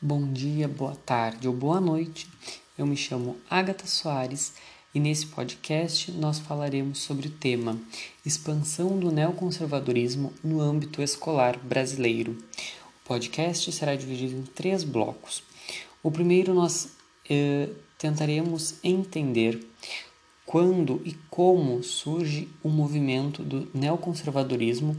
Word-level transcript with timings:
Bom 0.00 0.30
dia, 0.30 0.68
boa 0.68 0.94
tarde 0.94 1.48
ou 1.48 1.54
boa 1.54 1.80
noite. 1.80 2.28
Eu 2.76 2.86
me 2.86 2.94
chamo 2.94 3.38
Agatha 3.48 3.86
Soares 3.86 4.52
e 4.94 5.00
nesse 5.00 5.24
podcast 5.24 6.12
nós 6.12 6.38
falaremos 6.38 6.98
sobre 6.98 7.28
o 7.28 7.30
tema 7.30 7.78
Expansão 8.22 8.98
do 8.98 9.10
neoconservadorismo 9.10 10.34
no 10.44 10.60
âmbito 10.60 11.00
escolar 11.00 11.56
brasileiro. 11.56 12.36
O 13.02 13.08
podcast 13.08 13.72
será 13.72 13.96
dividido 13.96 14.36
em 14.36 14.42
três 14.42 14.84
blocos. 14.84 15.42
O 16.02 16.10
primeiro 16.10 16.52
nós 16.52 16.90
eh, 17.30 17.70
tentaremos 17.96 18.74
entender 18.84 19.66
quando 20.44 21.00
e 21.06 21.14
como 21.30 21.82
surge 21.82 22.50
o 22.62 22.68
movimento 22.68 23.42
do 23.42 23.66
neoconservadorismo 23.72 24.94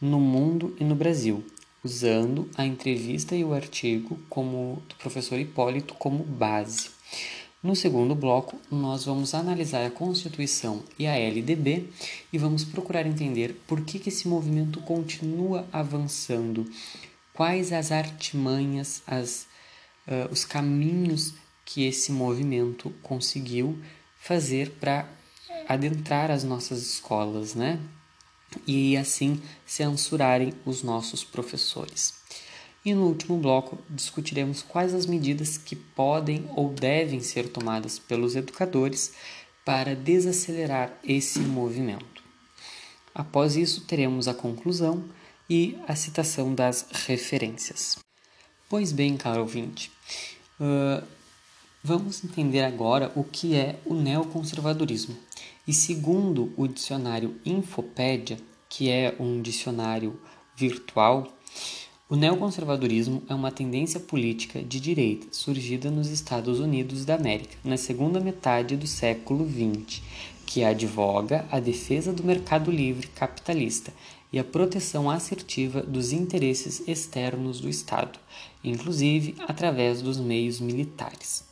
no 0.00 0.18
mundo 0.18 0.76
e 0.80 0.84
no 0.84 0.96
Brasil 0.96 1.44
usando 1.84 2.48
a 2.56 2.64
entrevista 2.64 3.34
e 3.34 3.44
o 3.44 3.52
artigo 3.52 4.18
como, 4.28 4.82
do 4.88 4.94
professor 4.96 5.38
Hipólito 5.38 5.94
como 5.94 6.22
base. 6.22 6.90
No 7.62 7.76
segundo 7.76 8.14
bloco, 8.14 8.58
nós 8.70 9.04
vamos 9.04 9.34
analisar 9.34 9.86
a 9.86 9.90
Constituição 9.90 10.82
e 10.98 11.06
a 11.06 11.16
LDB 11.16 11.88
e 12.32 12.38
vamos 12.38 12.64
procurar 12.64 13.06
entender 13.06 13.60
por 13.68 13.82
que, 13.82 14.00
que 14.00 14.08
esse 14.08 14.26
movimento 14.26 14.80
continua 14.80 15.64
avançando, 15.72 16.68
quais 17.32 17.72
as 17.72 17.92
artimanhas, 17.92 19.02
as, 19.06 19.46
uh, 20.08 20.32
os 20.32 20.44
caminhos 20.44 21.34
que 21.64 21.84
esse 21.84 22.10
movimento 22.10 22.92
conseguiu 23.00 23.78
fazer 24.18 24.70
para 24.80 25.08
adentrar 25.68 26.32
as 26.32 26.42
nossas 26.42 26.82
escolas, 26.82 27.54
né? 27.54 27.78
E 28.66 28.96
assim 28.96 29.40
censurarem 29.66 30.52
os 30.64 30.82
nossos 30.82 31.24
professores. 31.24 32.14
E 32.84 32.94
no 32.94 33.06
último 33.06 33.38
bloco 33.38 33.78
discutiremos 33.88 34.62
quais 34.62 34.92
as 34.92 35.06
medidas 35.06 35.56
que 35.56 35.76
podem 35.76 36.48
ou 36.56 36.70
devem 36.70 37.20
ser 37.20 37.48
tomadas 37.48 37.98
pelos 37.98 38.34
educadores 38.34 39.12
para 39.64 39.94
desacelerar 39.94 40.92
esse 41.04 41.38
movimento. 41.38 42.22
Após 43.14 43.56
isso, 43.56 43.82
teremos 43.82 44.26
a 44.26 44.34
conclusão 44.34 45.04
e 45.48 45.78
a 45.86 45.94
citação 45.94 46.54
das 46.54 46.86
referências. 46.90 47.98
Pois 48.68 48.90
bem, 48.90 49.16
caro 49.16 49.42
ouvinte, 49.42 49.92
uh, 50.58 51.06
vamos 51.84 52.24
entender 52.24 52.62
agora 52.62 53.12
o 53.14 53.22
que 53.22 53.54
é 53.54 53.78
o 53.84 53.94
neoconservadorismo. 53.94 55.16
E 55.66 55.72
segundo 55.72 56.52
o 56.56 56.66
dicionário 56.66 57.36
Infopédia, 57.46 58.36
que 58.68 58.90
é 58.90 59.14
um 59.20 59.40
dicionário 59.40 60.20
virtual, 60.56 61.32
o 62.08 62.16
neoconservadorismo 62.16 63.22
é 63.28 63.34
uma 63.34 63.52
tendência 63.52 64.00
política 64.00 64.60
de 64.60 64.80
direita 64.80 65.28
surgida 65.30 65.88
nos 65.88 66.08
Estados 66.08 66.58
Unidos 66.58 67.04
da 67.04 67.14
América 67.14 67.56
na 67.64 67.76
segunda 67.76 68.18
metade 68.18 68.76
do 68.76 68.88
século 68.88 69.48
XX, 69.48 70.02
que 70.44 70.64
advoga 70.64 71.46
a 71.48 71.60
defesa 71.60 72.12
do 72.12 72.24
mercado 72.24 72.68
livre 72.68 73.06
capitalista 73.06 73.92
e 74.32 74.40
a 74.40 74.44
proteção 74.44 75.08
assertiva 75.08 75.80
dos 75.80 76.12
interesses 76.12 76.82
externos 76.88 77.60
do 77.60 77.68
Estado, 77.68 78.18
inclusive 78.64 79.36
através 79.46 80.02
dos 80.02 80.18
meios 80.18 80.58
militares. 80.58 81.51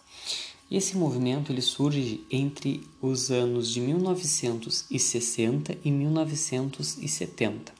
Esse 0.70 0.96
movimento 0.96 1.50
ele 1.50 1.60
surge 1.60 2.24
entre 2.30 2.86
os 3.02 3.28
anos 3.28 3.72
de 3.72 3.80
1960 3.80 5.76
e 5.84 5.90
1970, 5.90 7.72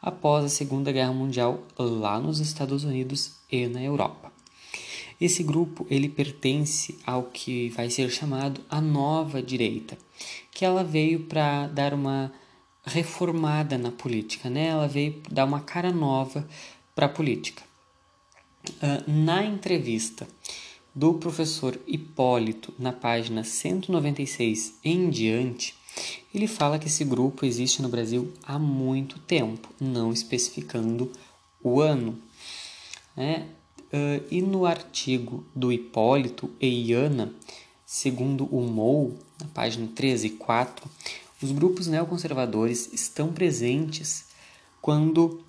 após 0.00 0.46
a 0.46 0.48
Segunda 0.48 0.90
Guerra 0.90 1.12
Mundial 1.12 1.62
lá 1.78 2.18
nos 2.18 2.40
Estados 2.40 2.82
Unidos 2.82 3.32
e 3.52 3.66
na 3.66 3.82
Europa. 3.82 4.32
Esse 5.20 5.42
grupo 5.42 5.86
ele 5.90 6.08
pertence 6.08 6.96
ao 7.04 7.24
que 7.24 7.68
vai 7.68 7.90
ser 7.90 8.10
chamado 8.10 8.62
a 8.70 8.80
nova 8.80 9.42
direita, 9.42 9.98
que 10.50 10.64
ela 10.64 10.82
veio 10.82 11.20
para 11.20 11.66
dar 11.66 11.92
uma 11.92 12.32
reformada 12.86 13.76
na 13.76 13.92
política, 13.92 14.48
né? 14.48 14.68
Ela 14.68 14.88
veio 14.88 15.20
dar 15.30 15.44
uma 15.44 15.60
cara 15.60 15.92
nova 15.92 16.48
para 16.94 17.04
a 17.04 17.10
política. 17.10 17.62
Uh, 18.66 19.10
na 19.10 19.44
entrevista 19.44 20.26
do 20.94 21.14
professor 21.14 21.78
Hipólito, 21.86 22.74
na 22.78 22.92
página 22.92 23.44
196 23.44 24.74
em 24.84 25.08
diante, 25.08 25.74
ele 26.34 26.46
fala 26.46 26.78
que 26.78 26.86
esse 26.86 27.04
grupo 27.04 27.44
existe 27.44 27.82
no 27.82 27.88
Brasil 27.88 28.32
há 28.42 28.58
muito 28.58 29.18
tempo, 29.18 29.68
não 29.80 30.12
especificando 30.12 31.10
o 31.62 31.80
ano. 31.80 32.18
Né? 33.16 33.46
Uh, 33.92 34.24
e 34.30 34.40
no 34.40 34.66
artigo 34.66 35.44
do 35.54 35.72
Hipólito 35.72 36.50
e 36.60 36.90
Iana, 36.90 37.32
segundo 37.84 38.44
o 38.44 38.60
MOU, 38.60 39.18
na 39.40 39.46
página 39.48 39.88
13 39.94 40.28
e 40.28 40.30
4, 40.30 40.88
os 41.42 41.50
grupos 41.50 41.86
neoconservadores 41.86 42.92
estão 42.92 43.32
presentes 43.32 44.26
quando, 44.80 45.42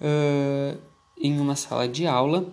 uh, 0.00 0.78
em 1.16 1.40
uma 1.40 1.56
sala 1.56 1.88
de 1.88 2.06
aula, 2.06 2.52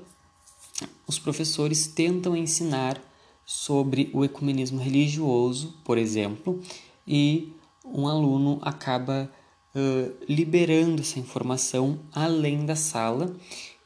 os 1.08 1.20
professores 1.20 1.88
tentam 1.88 2.36
ensinar 2.36 3.02
sobre 3.46 4.10
o 4.14 4.26
ecumenismo 4.26 4.80
religioso, 4.80 5.76
por 5.84 5.98
exemplo, 5.98 6.60
e 7.08 7.54
um 7.86 8.08
aluno 8.08 8.60
acaba 8.64 9.30
uh, 9.76 10.14
liberando 10.28 11.02
essa 11.02 11.20
informação 11.20 12.00
além 12.12 12.66
da 12.66 12.76
sala. 12.76 13.36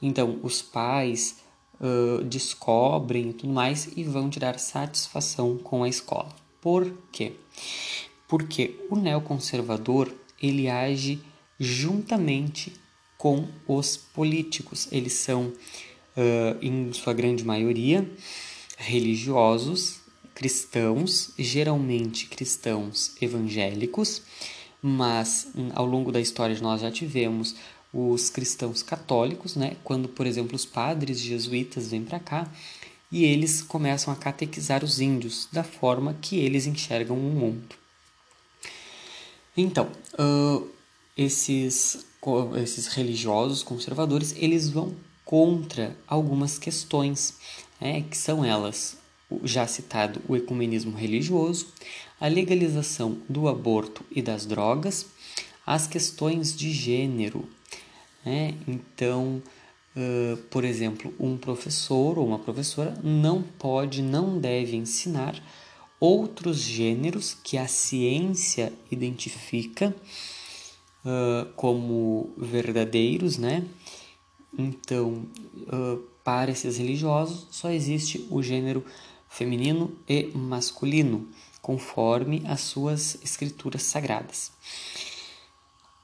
Então, 0.02 0.40
os 0.42 0.62
pais 0.62 1.38
uh, 1.82 2.24
descobrem 2.24 3.32
e 3.32 3.34
tudo 3.34 3.52
mais 3.52 3.90
e 3.98 4.04
vão 4.04 4.30
tirar 4.30 4.58
satisfação 4.58 5.58
com 5.58 5.84
a 5.84 5.90
escola. 5.90 6.30
Por 6.62 6.92
quê? 7.12 7.34
Porque 8.28 8.80
o 8.90 8.96
neoconservador 8.96 10.10
ele 10.42 10.70
age 10.70 11.22
juntamente 11.60 12.74
com 13.18 13.46
os 13.68 13.98
políticos. 13.98 14.88
Eles 14.92 15.14
são 15.14 15.52
em 16.62 16.92
sua 16.94 17.14
grande 17.14 17.44
maioria, 17.44 18.10
religiosos, 18.78 20.00
cristãos, 20.34 21.32
geralmente 21.38 22.28
cristãos 22.28 23.12
evangélicos, 23.22 24.22
mas 24.82 25.50
hum, 25.56 25.70
ao 25.76 25.86
longo 25.86 26.12
da 26.12 26.22
história 26.22 26.58
nós 26.62 26.82
já 26.82 26.90
tivemos 26.90 27.56
os 27.94 28.30
cristãos 28.30 28.82
católicos, 28.82 29.56
né? 29.56 29.76
Quando, 29.84 30.08
por 30.08 30.26
exemplo, 30.26 30.56
os 30.56 30.66
padres 30.66 31.20
jesuítas 31.20 31.90
vêm 31.90 32.04
para 32.04 32.20
cá 32.20 32.50
e 33.12 33.26
eles 33.26 33.62
começam 33.62 34.14
a 34.14 34.16
catequizar 34.16 34.84
os 34.84 35.00
índios 35.00 35.48
da 35.52 35.64
forma 35.64 36.16
que 36.22 36.38
eles 36.38 36.66
enxergam 36.68 37.18
o 37.18 37.32
mundo. 37.32 37.76
Então, 39.58 39.92
uh, 40.14 40.70
esses, 41.18 42.06
esses 42.62 42.88
religiosos 42.88 43.64
conservadores 43.64 44.34
eles 44.38 44.70
vão 44.70 44.96
contra 45.30 45.96
algumas 46.08 46.58
questões, 46.58 47.38
né, 47.80 48.02
que 48.10 48.18
são 48.18 48.44
elas 48.44 48.98
o 49.30 49.46
já 49.46 49.68
citado 49.68 50.20
o 50.28 50.36
ecumenismo 50.36 50.98
religioso, 50.98 51.68
a 52.20 52.28
legalização 52.28 53.16
do 53.30 53.48
aborto 53.48 54.04
e 54.10 54.24
das 54.24 54.48
drogas, 54.48 55.06
as 55.64 55.86
questões 55.86 56.58
de 56.58 56.72
gênero. 56.72 57.48
Né? 58.26 58.56
Então, 58.68 59.40
uh, 59.96 60.36
por 60.50 60.64
exemplo, 60.64 61.14
um 61.20 61.38
professor 61.38 62.18
ou 62.18 62.26
uma 62.26 62.40
professora 62.40 62.98
não 63.04 63.44
pode, 63.44 64.02
não 64.02 64.40
deve 64.40 64.78
ensinar 64.78 65.40
outros 66.00 66.58
gêneros 66.58 67.38
que 67.44 67.56
a 67.56 67.68
ciência 67.68 68.74
identifica 68.90 69.96
uh, 71.06 71.54
como 71.56 72.32
verdadeiros, 72.36 73.38
né? 73.38 73.64
Então, 74.58 75.26
uh, 75.68 75.98
para 76.24 76.52
esses 76.52 76.78
religiosos, 76.78 77.48
só 77.52 77.70
existe 77.70 78.26
o 78.30 78.42
gênero 78.42 78.84
feminino 79.30 79.96
e 80.08 80.32
masculino, 80.36 81.28
conforme 81.62 82.44
as 82.48 82.62
suas 82.62 83.18
escrituras 83.24 83.84
sagradas. 83.84 84.52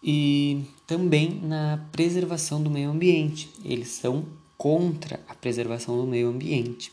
E 0.04 0.64
também 0.86 1.40
na 1.42 1.84
preservação 1.92 2.62
do 2.62 2.70
meio 2.70 2.92
ambiente, 2.92 3.50
eles 3.64 3.90
são 3.90 4.26
contra 4.58 5.20
a 5.28 5.34
preservação 5.34 5.98
do 5.98 6.06
meio 6.06 6.30
ambiente, 6.30 6.92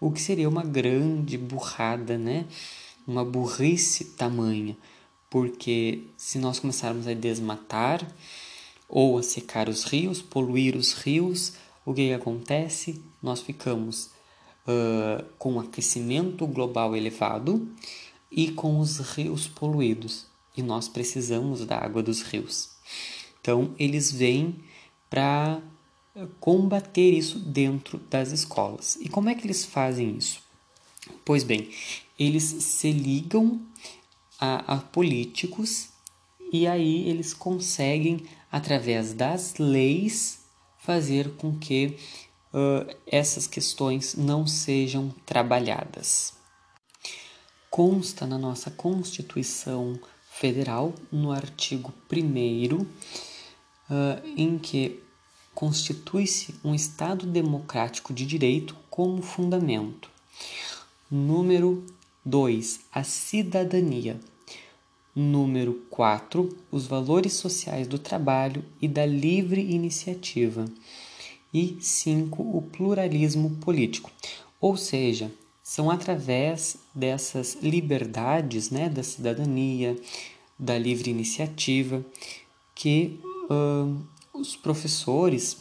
o 0.00 0.10
que 0.10 0.20
seria 0.20 0.48
uma 0.48 0.62
grande 0.62 1.36
burrada, 1.36 2.16
né? 2.16 2.46
Uma 3.06 3.24
burrice 3.24 4.04
tamanha, 4.04 4.76
porque 5.28 6.04
se 6.16 6.38
nós 6.38 6.58
começarmos 6.58 7.06
a 7.06 7.14
desmatar, 7.14 8.06
ou 8.88 9.18
a 9.18 9.22
secar 9.22 9.68
os 9.68 9.84
rios, 9.84 10.22
poluir 10.22 10.76
os 10.76 10.92
rios, 10.92 11.54
o 11.84 11.92
que 11.92 12.12
acontece? 12.12 13.02
Nós 13.22 13.40
ficamos 13.40 14.10
uh, 14.66 15.24
com 15.38 15.58
aquecimento 15.58 16.46
global 16.46 16.96
elevado 16.96 17.68
e 18.30 18.50
com 18.50 18.78
os 18.80 18.98
rios 18.98 19.46
poluídos, 19.46 20.26
e 20.56 20.62
nós 20.62 20.88
precisamos 20.88 21.64
da 21.64 21.78
água 21.78 22.02
dos 22.02 22.22
rios. 22.22 22.70
Então, 23.40 23.74
eles 23.78 24.10
vêm 24.10 24.56
para 25.08 25.60
combater 26.40 27.12
isso 27.12 27.38
dentro 27.38 27.98
das 28.10 28.32
escolas. 28.32 28.96
E 29.00 29.08
como 29.08 29.28
é 29.28 29.34
que 29.34 29.46
eles 29.46 29.64
fazem 29.64 30.16
isso? 30.16 30.40
Pois 31.24 31.44
bem, 31.44 31.70
eles 32.18 32.42
se 32.42 32.90
ligam 32.90 33.60
a, 34.38 34.74
a 34.74 34.76
políticos 34.78 35.90
e 36.56 36.66
aí 36.66 37.08
eles 37.08 37.34
conseguem, 37.34 38.24
através 38.50 39.12
das 39.12 39.56
leis, 39.58 40.40
fazer 40.78 41.32
com 41.36 41.58
que 41.58 41.96
uh, 42.52 42.96
essas 43.06 43.46
questões 43.46 44.14
não 44.14 44.46
sejam 44.46 45.14
trabalhadas. 45.26 46.32
Consta 47.70 48.26
na 48.26 48.38
nossa 48.38 48.70
Constituição 48.70 50.00
Federal, 50.30 50.94
no 51.12 51.30
artigo 51.30 51.92
1, 52.10 52.76
uh, 52.76 52.86
em 54.36 54.58
que 54.58 55.02
constitui-se 55.54 56.54
um 56.64 56.74
Estado 56.74 57.26
democrático 57.26 58.14
de 58.14 58.24
direito 58.24 58.74
como 58.88 59.20
fundamento. 59.20 60.10
Número 61.10 61.84
2. 62.24 62.80
A 62.92 63.02
cidadania. 63.02 64.18
Número 65.18 65.72
4. 65.88 66.54
Os 66.70 66.86
valores 66.86 67.32
sociais 67.32 67.88
do 67.88 67.98
trabalho 67.98 68.62
e 68.82 68.86
da 68.86 69.06
livre 69.06 69.62
iniciativa. 69.62 70.66
E 71.54 71.78
5. 71.80 72.42
O 72.42 72.60
pluralismo 72.60 73.56
político. 73.56 74.10
Ou 74.60 74.76
seja, 74.76 75.32
são 75.62 75.90
através 75.90 76.76
dessas 76.94 77.56
liberdades 77.62 78.68
né, 78.68 78.90
da 78.90 79.02
cidadania, 79.02 79.98
da 80.58 80.76
livre 80.78 81.10
iniciativa, 81.10 82.04
que 82.74 83.18
uh, 83.50 83.96
os 84.34 84.54
professores 84.54 85.56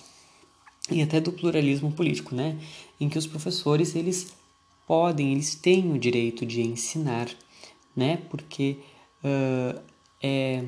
e 0.92 1.02
até 1.02 1.22
do 1.22 1.32
pluralismo 1.32 1.94
político, 1.94 2.36
né, 2.36 2.60
em 3.00 3.08
que 3.08 3.18
os 3.18 3.26
professores 3.26 3.96
eles 3.96 4.34
podem, 4.86 5.32
eles 5.32 5.56
têm 5.56 5.94
o 5.94 5.98
direito 5.98 6.46
de 6.46 6.62
ensinar, 6.62 7.30
né, 7.96 8.18
porque 8.30 8.80
uh, 9.26 9.82
é, 10.22 10.64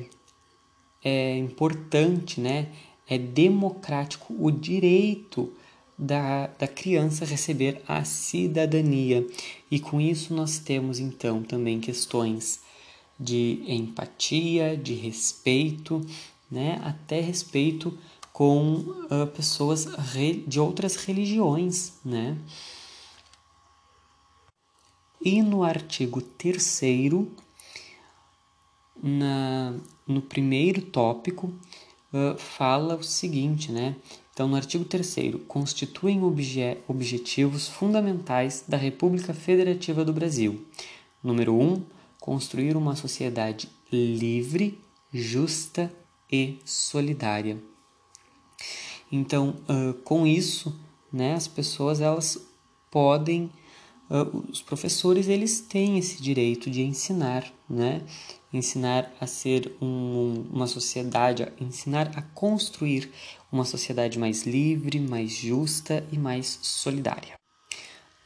é 1.04 1.38
importante, 1.38 2.40
né? 2.40 2.68
É 3.08 3.16
democrático 3.16 4.34
o 4.38 4.50
direito 4.50 5.52
da, 5.96 6.48
da 6.58 6.68
criança 6.68 7.24
receber 7.24 7.82
a 7.88 8.04
cidadania. 8.04 9.26
E 9.70 9.80
com 9.80 10.00
isso 10.00 10.34
nós 10.34 10.58
temos 10.58 10.98
então 10.98 11.42
também 11.42 11.80
questões 11.80 12.60
de 13.18 13.62
empatia, 13.66 14.76
de 14.76 14.94
respeito, 14.94 16.04
né? 16.50 16.80
Até 16.84 17.20
respeito 17.20 17.96
com 18.32 18.74
uh, 18.74 19.26
pessoas 19.34 19.88
de 20.46 20.60
outras 20.60 20.96
religiões, 20.96 21.94
né? 22.04 22.38
E 25.20 25.42
no 25.42 25.64
artigo 25.64 26.22
3 26.22 26.62
na, 29.08 29.74
no 30.06 30.20
primeiro 30.20 30.82
tópico, 30.82 31.52
uh, 32.12 32.38
fala 32.38 32.96
o 32.96 33.02
seguinte, 33.02 33.72
né? 33.72 33.96
Então, 34.32 34.46
no 34.46 34.56
artigo 34.56 34.84
3 34.84 35.34
constituem 35.48 36.22
obje 36.22 36.78
objetivos 36.86 37.66
fundamentais 37.66 38.64
da 38.68 38.76
República 38.76 39.34
Federativa 39.34 40.04
do 40.04 40.12
Brasil. 40.12 40.64
Número 41.22 41.54
1, 41.54 41.60
um, 41.60 41.82
construir 42.20 42.76
uma 42.76 42.94
sociedade 42.94 43.68
livre, 43.90 44.78
justa 45.12 45.92
e 46.30 46.58
solidária. 46.64 47.58
Então, 49.10 49.56
uh, 49.68 49.94
com 50.04 50.26
isso, 50.26 50.78
né, 51.12 51.34
as 51.34 51.48
pessoas 51.48 52.00
elas 52.00 52.38
podem 52.90 53.50
uh, 54.10 54.44
os 54.50 54.62
professores 54.62 55.28
eles 55.28 55.60
têm 55.60 55.98
esse 55.98 56.22
direito 56.22 56.70
de 56.70 56.82
ensinar, 56.82 57.50
né? 57.68 58.02
Ensinar 58.52 59.12
a 59.20 59.26
ser 59.26 59.72
um, 59.80 60.46
uma 60.50 60.66
sociedade, 60.66 61.46
ensinar 61.60 62.12
a 62.16 62.22
construir 62.22 63.10
uma 63.52 63.64
sociedade 63.64 64.18
mais 64.18 64.46
livre, 64.46 64.98
mais 64.98 65.32
justa 65.32 66.04
e 66.10 66.18
mais 66.18 66.58
solidária. 66.62 67.34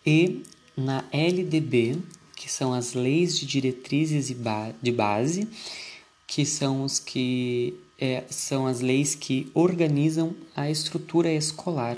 E 0.06 0.42
na 0.76 1.04
LDB, 1.12 1.98
que 2.36 2.50
são 2.50 2.72
as 2.72 2.92
leis 2.94 3.38
de 3.38 3.46
diretrizes 3.46 4.34
de 4.82 4.92
base, 4.92 5.48
que 6.26 6.46
são 6.46 6.84
os 6.84 6.98
que 6.98 7.74
é, 7.98 8.24
são 8.30 8.66
as 8.66 8.80
leis 8.80 9.14
que 9.14 9.50
organizam 9.54 10.34
a 10.56 10.68
estrutura 10.68 11.32
escolar 11.32 11.96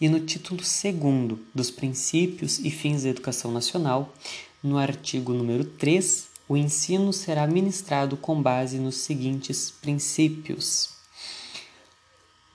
e 0.00 0.08
no 0.08 0.20
título 0.20 0.60
2 0.60 1.38
dos 1.54 1.70
Princípios 1.70 2.58
e 2.58 2.70
Fins 2.70 3.02
da 3.02 3.08
Educação 3.08 3.50
Nacional, 3.50 4.14
no 4.62 4.76
artigo 4.76 5.32
número 5.32 5.64
3, 5.64 6.28
o 6.48 6.56
ensino 6.56 7.12
será 7.12 7.46
ministrado 7.46 8.16
com 8.16 8.40
base 8.40 8.78
nos 8.78 8.96
seguintes 8.96 9.70
princípios. 9.70 10.90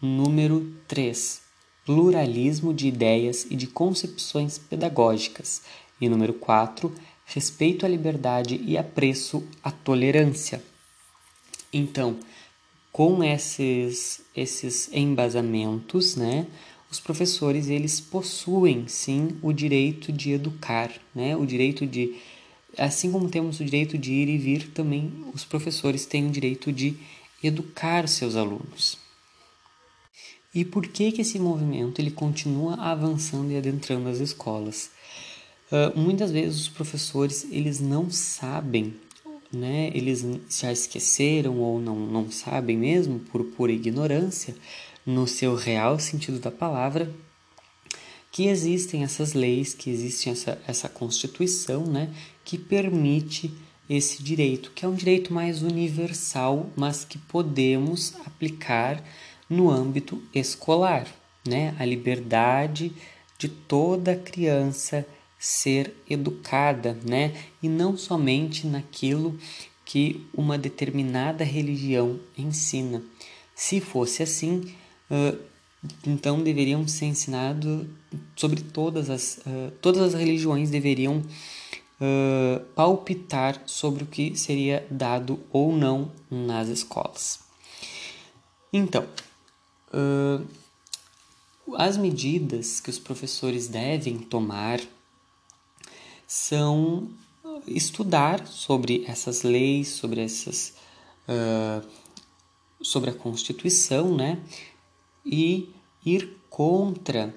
Número 0.02 0.74
3. 0.88 1.42
Pluralismo 1.86 2.74
de 2.74 2.88
ideias 2.88 3.46
e 3.50 3.56
de 3.56 3.68
concepções 3.68 4.58
pedagógicas. 4.58 5.64
E 6.00 6.08
número 6.08 6.34
4. 6.34 6.94
Respeito 7.26 7.86
à 7.86 7.90
liberdade 7.90 8.62
e 8.66 8.78
apreço 8.78 9.44
à 9.64 9.72
tolerância. 9.72 10.64
Então, 11.74 12.18
com 12.92 13.24
esses, 13.24 14.22
esses 14.36 14.90
embasamentos, 14.92 16.16
né, 16.16 16.48
os 16.92 17.00
professores 17.00 17.70
eles 17.70 18.02
possuem 18.02 18.86
sim 18.88 19.38
o 19.42 19.54
direito 19.54 20.12
de 20.12 20.32
educar, 20.32 20.92
né? 21.16 21.38
O 21.38 21.46
direito 21.46 21.88
de 21.88 22.18
assim 22.78 23.12
como 23.12 23.30
temos 23.30 23.60
o 23.60 23.66
direito 23.66 23.98
de 23.98 24.12
ir 24.12 24.30
e 24.30 24.38
vir, 24.38 24.72
também 24.72 25.12
os 25.34 25.44
professores 25.44 26.06
têm 26.06 26.28
o 26.28 26.32
direito 26.32 26.72
de 26.72 26.96
educar 27.44 28.08
seus 28.08 28.36
alunos. 28.36 28.98
E 30.54 30.66
por 30.66 30.86
que 30.88 31.12
que 31.12 31.22
esse 31.22 31.40
movimento 31.40 32.00
ele 32.00 32.12
continua 32.12 32.76
avançando 32.76 33.52
e 33.52 33.58
adentrando 33.58 34.10
as 34.10 34.20
escolas? 34.20 34.92
Uh, 35.72 35.98
muitas 35.98 36.32
vezes 36.32 36.62
os 36.62 36.70
professores 36.70 37.48
eles 37.50 37.80
não 37.80 38.10
sabem, 38.10 38.94
né? 39.52 39.90
Eles 39.94 40.26
já 40.50 40.72
esqueceram 40.72 41.58
ou 41.58 41.80
não, 41.80 41.96
não 41.96 42.30
sabem 42.30 42.78
mesmo 42.78 43.20
por 43.20 43.44
pura 43.46 43.72
ignorância 43.72 44.54
no 45.06 45.26
seu 45.26 45.56
real 45.56 45.98
sentido 46.00 46.40
da 46.40 46.52
palavra, 46.52 47.14
que 48.32 48.48
existem 48.48 49.04
essas 49.04 49.34
leis, 49.34 49.74
que 49.74 49.90
existe 49.90 50.30
essa, 50.30 50.62
essa 50.66 50.88
Constituição, 50.88 51.86
né, 51.86 52.14
que 52.44 52.58
permite 52.58 53.54
esse 53.90 54.24
direito, 54.24 54.72
que 54.72 54.86
é 54.86 54.88
um 54.88 54.96
direito 54.96 55.34
mais 55.34 55.62
universal, 55.62 56.70
mas 56.76 57.04
que 57.04 57.18
podemos 57.18 58.14
aplicar 58.26 59.04
no 59.50 59.70
âmbito 59.70 60.22
escolar, 60.34 61.06
né? 61.46 61.76
A 61.78 61.84
liberdade 61.84 62.94
de 63.38 63.50
toda 63.50 64.16
criança 64.16 65.06
ser 65.38 65.94
educada, 66.10 66.98
né? 67.04 67.34
E 67.62 67.68
não 67.68 67.98
somente 67.98 68.66
naquilo 68.66 69.38
que 69.84 70.26
uma 70.34 70.58
determinada 70.58 71.44
religião 71.44 72.20
ensina. 72.38 73.04
Se 73.54 73.82
fosse 73.82 74.24
assim, 74.24 74.74
uh, 75.10 75.38
então 76.08 76.42
deveriam 76.42 76.88
ser 76.88 77.06
ensinados 77.06 77.86
sobre 78.36 78.62
todas 78.62 79.10
as 79.10 79.38
uh, 79.40 79.72
todas 79.82 80.02
as 80.02 80.14
religiões 80.14 80.70
deveriam 80.70 81.24
uh, 82.02 82.66
palpitar 82.76 83.62
sobre 83.66 84.04
o 84.04 84.08
que 84.08 84.36
seria 84.36 84.86
dado 84.90 85.40
ou 85.52 85.72
não 85.72 86.12
nas 86.30 86.68
escolas. 86.68 87.40
Então, 88.74 89.08
uh, 89.94 90.46
as 91.78 91.96
medidas 91.96 92.80
que 92.82 92.90
os 92.90 93.00
professores 93.00 93.68
devem 93.68 94.18
tomar 94.18 94.82
são 96.28 97.10
estudar 97.68 98.48
sobre 98.48 99.06
essas 99.08 99.44
leis, 99.44 99.90
sobre 99.90 100.22
essas 100.22 100.74
sobre 102.82 103.10
a 103.10 103.14
Constituição, 103.14 104.14
né? 104.14 104.42
e 105.26 105.70
ir 106.06 106.38
contra 106.50 107.34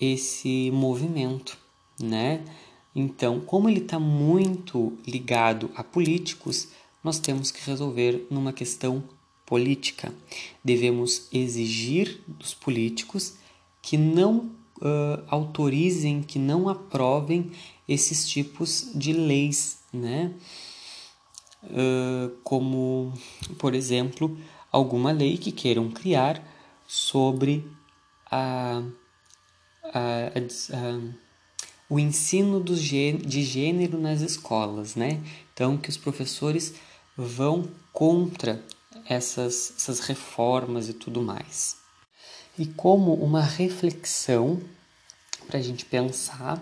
esse 0.00 0.70
movimento, 0.70 1.56
né? 1.98 2.44
Então, 2.94 3.40
como 3.40 3.68
ele 3.68 3.80
está 3.80 3.98
muito 3.98 4.92
ligado 5.06 5.70
a 5.74 5.82
políticos, 5.82 6.68
nós 7.02 7.18
temos 7.18 7.50
que 7.50 7.64
resolver 7.68 8.26
numa 8.30 8.52
questão 8.52 9.02
política. 9.46 10.14
Devemos 10.62 11.28
exigir 11.32 12.20
dos 12.26 12.54
políticos 12.54 13.34
que 13.80 13.96
não 13.96 14.50
uh, 14.78 15.22
autorizem, 15.28 16.22
que 16.22 16.38
não 16.38 16.68
aprovem 16.68 17.50
esses 17.88 18.28
tipos 18.28 18.90
de 18.94 19.12
leis, 19.12 19.78
né? 19.92 20.32
Uh, 21.64 22.30
como, 22.42 23.12
por 23.58 23.74
exemplo, 23.74 24.36
alguma 24.70 25.12
lei 25.12 25.36
que 25.38 25.52
queiram 25.52 25.90
criar 25.90 26.42
sobre 26.86 27.64
a, 28.30 28.82
a, 29.84 30.32
a, 30.34 31.00
o 31.92 32.00
ensino 32.00 32.58
do, 32.58 32.74
de 32.74 33.42
gênero 33.44 34.00
nas 34.00 34.22
escolas, 34.22 34.94
né? 34.96 35.20
Então, 35.52 35.76
que 35.76 35.90
os 35.90 35.98
professores 35.98 36.72
vão 37.14 37.68
contra 37.92 38.64
essas, 39.06 39.74
essas 39.76 40.00
reformas 40.00 40.88
e 40.88 40.94
tudo 40.94 41.20
mais. 41.20 41.76
E 42.58 42.64
como 42.64 43.12
uma 43.12 43.42
reflexão 43.42 44.58
para 45.46 45.58
a 45.58 45.62
gente 45.62 45.84
pensar, 45.84 46.56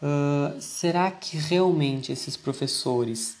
uh, 0.00 0.60
será 0.60 1.10
que 1.10 1.36
realmente 1.36 2.12
esses 2.12 2.36
professores 2.36 3.38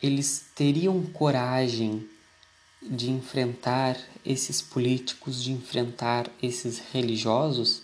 eles 0.00 0.44
teriam 0.54 1.02
coragem 1.06 2.08
de 2.80 3.10
enfrentar 3.10 3.98
esses 4.24 4.62
políticos, 4.62 5.42
de 5.42 5.50
enfrentar 5.50 6.30
esses 6.40 6.80
religiosos, 6.92 7.82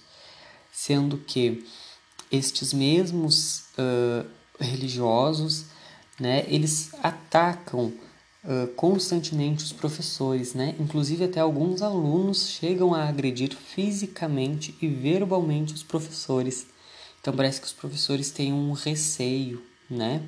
sendo 0.71 1.19
que 1.19 1.67
estes 2.31 2.73
mesmos 2.73 3.65
uh, 3.79 4.27
religiosos, 4.61 5.67
né, 6.19 6.45
eles 6.49 6.91
atacam 7.03 7.93
uh, 8.45 8.67
constantemente 8.75 9.65
os 9.65 9.73
professores, 9.73 10.55
né? 10.55 10.75
Inclusive 10.79 11.25
até 11.25 11.41
alguns 11.41 11.81
alunos 11.83 12.49
chegam 12.49 12.95
a 12.95 13.09
agredir 13.09 13.55
fisicamente 13.55 14.75
e 14.81 14.89
verbalmente 14.89 15.75
os 15.75 15.83
professores. 15.83 16.67
Então 17.21 17.35
parece 17.35 17.61
que 17.61 17.67
os 17.67 17.73
professores 17.73 18.31
têm 18.31 18.53
um 18.53 18.73
receio, 18.73 19.63
né? 19.89 20.23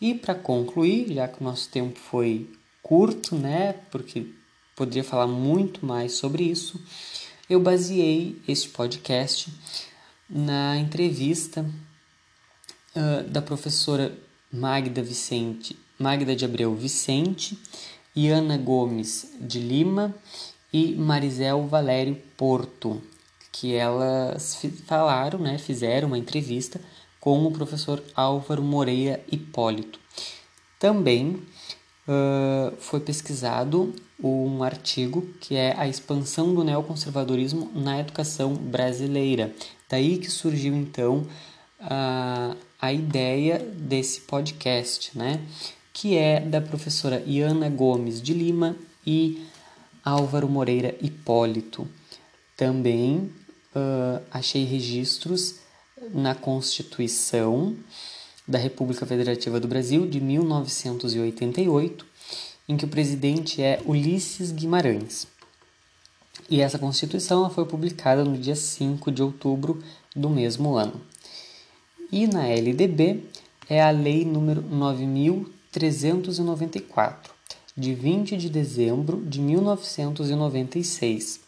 E 0.00 0.14
para 0.14 0.34
concluir, 0.34 1.12
já 1.14 1.28
que 1.28 1.40
o 1.40 1.44
nosso 1.44 1.68
tempo 1.68 1.98
foi 1.98 2.50
curto, 2.82 3.36
né? 3.36 3.74
Porque 3.90 4.26
poderia 4.74 5.04
falar 5.04 5.26
muito 5.26 5.86
mais 5.86 6.12
sobre 6.14 6.42
isso, 6.44 6.80
eu 7.48 7.60
baseei 7.60 8.40
este 8.48 8.68
podcast 8.70 9.50
na 10.32 10.78
entrevista 10.78 11.64
uh, 12.96 13.22
da 13.28 13.42
professora 13.42 14.16
Magda 14.50 15.02
Vicente, 15.02 15.78
Magda 15.98 16.34
de 16.34 16.46
Abreu 16.46 16.74
Vicente 16.74 17.58
e 18.16 18.30
Ana 18.30 18.56
Gomes 18.56 19.30
de 19.38 19.58
Lima 19.58 20.14
e 20.72 20.94
Marizel 20.94 21.66
Valério 21.66 22.16
Porto, 22.34 23.02
que 23.52 23.74
elas 23.74 24.58
falaram, 24.86 25.38
né, 25.38 25.58
fizeram 25.58 26.08
uma 26.08 26.18
entrevista 26.18 26.80
com 27.20 27.46
o 27.46 27.52
professor 27.52 28.02
Álvaro 28.14 28.62
Moreira 28.62 29.22
Hipólito. 29.30 30.00
Também 30.78 31.42
uh, 32.12 32.76
foi 32.78 33.00
pesquisado 33.00 33.94
um 34.22 34.62
artigo 34.62 35.22
que 35.40 35.56
é 35.56 35.74
a 35.76 35.88
expansão 35.88 36.54
do 36.54 36.62
neoconservadorismo 36.62 37.70
na 37.74 37.98
educação 37.98 38.54
brasileira. 38.54 39.52
Daí 39.88 40.18
que 40.18 40.30
surgiu 40.30 40.74
então 40.74 41.26
a, 41.80 42.54
a 42.80 42.92
ideia 42.92 43.58
desse 43.58 44.20
podcast, 44.20 45.16
né? 45.16 45.40
Que 45.92 46.16
é 46.16 46.40
da 46.40 46.60
professora 46.60 47.22
Iana 47.26 47.68
Gomes 47.68 48.22
de 48.22 48.32
Lima 48.32 48.76
e 49.06 49.44
Álvaro 50.04 50.48
Moreira 50.48 50.94
Hipólito. 51.00 51.86
Também 52.56 53.30
uh, 53.74 54.22
achei 54.30 54.64
registros 54.64 55.56
na 56.12 56.34
Constituição 56.34 57.76
da 58.46 58.58
República 58.58 59.06
Federativa 59.06 59.58
do 59.60 59.68
Brasil 59.68 60.06
de 60.06 60.20
1988, 60.20 62.04
em 62.68 62.76
que 62.76 62.84
o 62.84 62.88
presidente 62.88 63.62
é 63.62 63.80
Ulisses 63.84 64.52
Guimarães. 64.52 65.26
E 66.48 66.60
essa 66.60 66.78
Constituição 66.78 67.50
foi 67.50 67.64
publicada 67.64 68.24
no 68.24 68.36
dia 68.36 68.56
5 68.56 69.10
de 69.10 69.22
outubro 69.22 69.82
do 70.14 70.28
mesmo 70.28 70.76
ano. 70.76 71.00
E 72.10 72.26
na 72.26 72.46
LDB 72.46 73.24
é 73.68 73.80
a 73.82 73.90
Lei 73.90 74.24
número 74.24 74.62
9394, 74.62 77.32
de 77.76 77.94
20 77.94 78.36
de 78.36 78.48
dezembro 78.50 79.24
de 79.24 79.40
1996, 79.40 81.40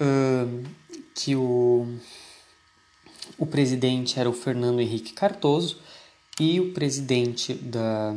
uh, 0.00 0.64
que 1.14 1.36
o 1.36 1.86
o 3.38 3.46
presidente 3.46 4.18
era 4.18 4.28
o 4.28 4.32
Fernando 4.32 4.80
Henrique 4.80 5.12
Cardoso 5.12 5.78
e 6.38 6.60
o 6.60 6.72
presidente 6.72 7.54
da 7.54 8.14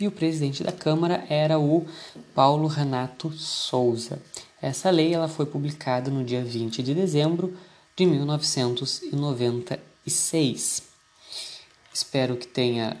e 0.00 0.06
o 0.06 0.12
presidente 0.12 0.62
da 0.62 0.70
Câmara 0.70 1.26
era 1.28 1.58
o 1.58 1.84
Paulo 2.32 2.68
Renato 2.68 3.32
Souza. 3.32 4.22
Essa 4.62 4.90
lei 4.90 5.12
ela 5.12 5.26
foi 5.26 5.44
publicada 5.44 6.08
no 6.08 6.22
dia 6.22 6.44
20 6.44 6.84
de 6.84 6.94
dezembro 6.94 7.58
de 7.96 8.06
1996. 8.06 10.82
Espero 11.92 12.36
que 12.36 12.46
tenha 12.46 12.96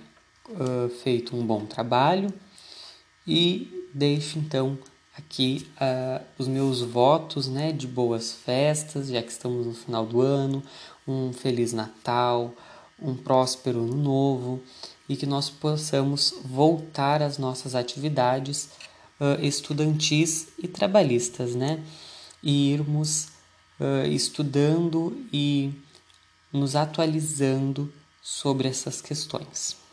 uh, 0.48 0.88
feito 0.88 1.36
um 1.36 1.46
bom 1.46 1.64
trabalho 1.66 2.34
e 3.24 3.86
deixo 3.94 4.40
então 4.40 4.76
aqui 5.18 5.68
uh, 5.76 6.24
os 6.38 6.46
meus 6.46 6.80
votos 6.80 7.48
né, 7.48 7.72
de 7.72 7.86
boas 7.86 8.32
festas, 8.32 9.08
já 9.08 9.22
que 9.22 9.30
estamos 9.30 9.66
no 9.66 9.74
final 9.74 10.06
do 10.06 10.20
ano, 10.20 10.62
um 11.06 11.32
Feliz 11.32 11.72
Natal, 11.72 12.54
um 13.00 13.14
próspero 13.14 13.80
Ano 13.80 13.96
Novo 13.96 14.62
e 15.08 15.16
que 15.16 15.26
nós 15.26 15.50
possamos 15.50 16.34
voltar 16.44 17.22
às 17.22 17.38
nossas 17.38 17.74
atividades 17.74 18.70
uh, 19.20 19.42
estudantis 19.42 20.48
e 20.58 20.68
trabalhistas, 20.68 21.54
né? 21.54 21.82
E 22.42 22.72
irmos 22.72 23.28
uh, 23.80 24.06
estudando 24.06 25.26
e 25.32 25.72
nos 26.52 26.76
atualizando 26.76 27.92
sobre 28.22 28.68
essas 28.68 29.00
questões. 29.00 29.87